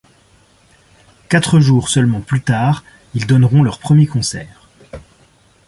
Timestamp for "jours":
1.59-1.87